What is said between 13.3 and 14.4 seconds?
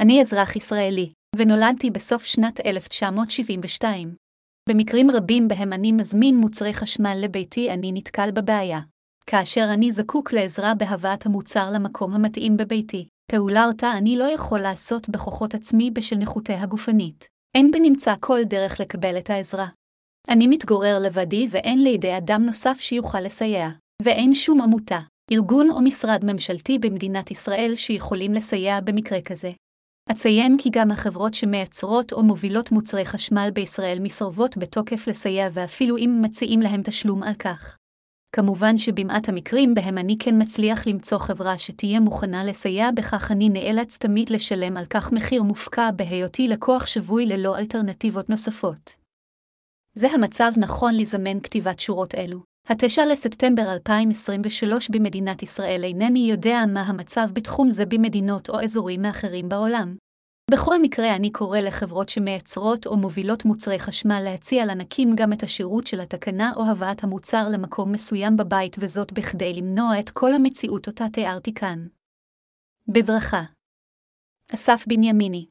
פעולה אותה אני לא